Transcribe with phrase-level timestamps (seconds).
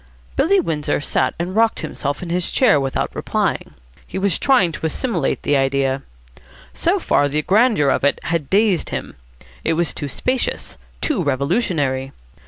[0.35, 3.75] Billy Windsor sat and rocked himself in his chair without replying.
[4.07, 6.01] He was trying to assimilate this idea.
[6.73, 9.13] So far the grandeur of it had dazed him.
[9.63, 12.13] It was too spacious, too revolutionary.